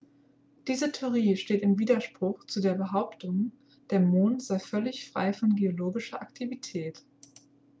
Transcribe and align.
diese 0.67 0.91
theorie 0.91 1.37
steht 1.37 1.61
im 1.61 1.77
widerspruch 1.77 2.43
zu 2.45 2.59
der 2.59 2.73
behauptung 2.73 3.51
der 3.91 3.99
mond 3.99 4.41
sei 4.41 4.57
völlig 4.57 5.11
frei 5.11 5.31
von 5.31 5.55
geologischer 5.55 6.19
aktivität 6.19 7.03